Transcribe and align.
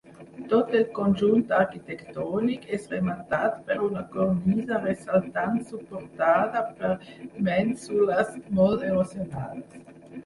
Tot 0.51 0.71
el 0.77 0.85
conjunt 0.93 1.51
arquitectònic 1.57 2.63
és 2.77 2.87
rematat 2.93 3.59
per 3.67 3.77
una 3.89 4.03
cornisa 4.15 4.81
ressaltant 4.87 5.61
suportada 5.73 6.65
per 6.81 6.93
mènsules 7.51 8.37
molt 8.61 8.91
erosionades. 8.91 9.99